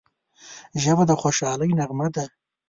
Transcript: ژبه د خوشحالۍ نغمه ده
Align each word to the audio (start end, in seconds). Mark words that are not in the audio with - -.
ژبه 0.83 1.03
د 1.07 1.11
خوشحالۍ 1.21 1.69
نغمه 1.79 2.07
ده 2.15 2.25